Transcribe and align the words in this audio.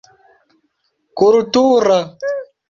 kultura 1.17 1.99